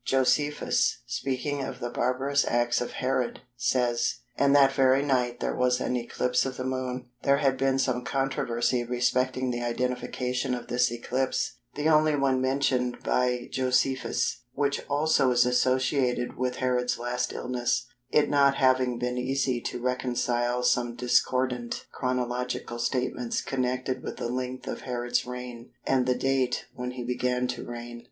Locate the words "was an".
5.55-5.95